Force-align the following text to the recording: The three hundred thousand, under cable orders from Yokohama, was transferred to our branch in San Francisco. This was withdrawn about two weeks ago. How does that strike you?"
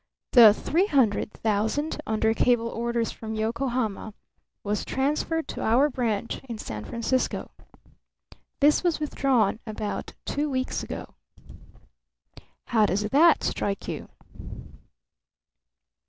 The 0.31 0.51
three 0.51 0.87
hundred 0.87 1.31
thousand, 1.31 2.01
under 2.07 2.33
cable 2.33 2.69
orders 2.69 3.11
from 3.11 3.35
Yokohama, 3.35 4.15
was 4.63 4.83
transferred 4.83 5.47
to 5.49 5.61
our 5.61 5.91
branch 5.91 6.39
in 6.49 6.57
San 6.57 6.85
Francisco. 6.85 7.51
This 8.61 8.83
was 8.83 8.99
withdrawn 8.99 9.59
about 9.67 10.15
two 10.25 10.49
weeks 10.49 10.81
ago. 10.81 11.13
How 12.73 12.87
does 12.87 13.03
that 13.11 13.43
strike 13.43 13.87
you?" 13.87 14.09